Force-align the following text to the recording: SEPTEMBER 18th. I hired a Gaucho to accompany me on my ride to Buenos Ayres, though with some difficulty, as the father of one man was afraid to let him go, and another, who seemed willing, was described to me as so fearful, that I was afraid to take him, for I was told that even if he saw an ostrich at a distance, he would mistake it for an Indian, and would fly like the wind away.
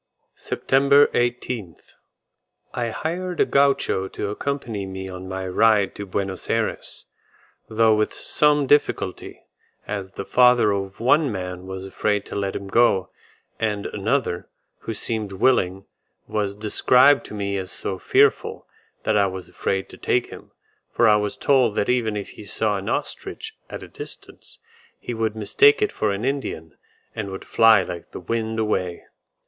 SEPTEMBER 0.33 1.09
18th. 1.13 1.91
I 2.73 2.89
hired 2.89 3.39
a 3.39 3.45
Gaucho 3.45 4.07
to 4.07 4.31
accompany 4.31 4.87
me 4.87 5.07
on 5.07 5.29
my 5.29 5.47
ride 5.47 5.93
to 5.93 6.07
Buenos 6.07 6.49
Ayres, 6.49 7.05
though 7.69 7.93
with 7.93 8.11
some 8.11 8.65
difficulty, 8.65 9.43
as 9.87 10.13
the 10.13 10.25
father 10.25 10.71
of 10.71 10.99
one 10.99 11.31
man 11.31 11.67
was 11.67 11.85
afraid 11.85 12.25
to 12.25 12.35
let 12.35 12.55
him 12.55 12.65
go, 12.67 13.11
and 13.59 13.85
another, 13.85 14.49
who 14.79 14.93
seemed 14.95 15.33
willing, 15.33 15.85
was 16.27 16.55
described 16.55 17.23
to 17.27 17.35
me 17.35 17.55
as 17.59 17.69
so 17.71 17.99
fearful, 17.99 18.67
that 19.03 19.15
I 19.15 19.27
was 19.27 19.49
afraid 19.49 19.87
to 19.89 19.97
take 19.97 20.31
him, 20.31 20.49
for 20.91 21.07
I 21.07 21.17
was 21.17 21.37
told 21.37 21.75
that 21.75 21.89
even 21.89 22.17
if 22.17 22.29
he 22.29 22.43
saw 22.45 22.77
an 22.77 22.89
ostrich 22.89 23.55
at 23.69 23.83
a 23.83 23.87
distance, 23.87 24.57
he 24.99 25.13
would 25.13 25.35
mistake 25.35 25.79
it 25.79 25.91
for 25.91 26.11
an 26.11 26.25
Indian, 26.25 26.75
and 27.15 27.29
would 27.29 27.45
fly 27.45 27.83
like 27.83 28.09
the 28.09 28.19
wind 28.19 28.57
away. 28.57 29.03